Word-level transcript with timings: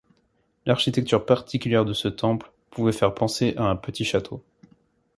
L'architecture 0.65 1.23
particulière 1.27 1.85
de 1.85 1.93
ce 1.93 2.07
temple 2.07 2.51
pouvait 2.71 2.91
faire 2.91 3.13
penser 3.13 3.53
à 3.55 3.65
un 3.65 3.75
petit 3.75 4.03
château. 4.03 4.43